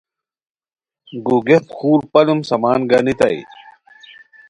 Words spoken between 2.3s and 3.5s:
سامان گانیتانی